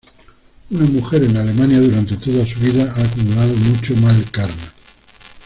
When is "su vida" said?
2.47-2.91